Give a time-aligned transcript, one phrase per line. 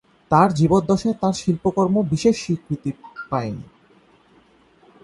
[0.31, 2.91] তার জীবদ্দশায় তার শিল্পকর্ম বিশেষ স্বীকৃতি
[3.29, 3.65] পায়নি।